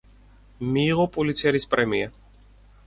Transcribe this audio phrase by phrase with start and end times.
[0.77, 2.13] მიიღო პულიცერის პრემია.